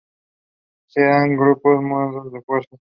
[0.87, 2.79] Se crean grupos, mandos y fuerzas.